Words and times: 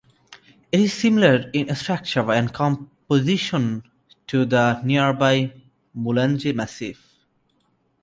It 0.71 0.79
is 0.79 0.93
similar 0.93 1.51
in 1.53 1.75
structure 1.75 2.31
and 2.31 2.51
composition 2.51 3.83
to 4.25 4.45
the 4.45 4.81
nearby 4.81 5.53
Mulanje 5.95 6.55
Massif. 6.55 7.07